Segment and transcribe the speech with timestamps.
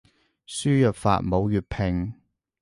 [0.47, 2.11] 輸入法冇粵拼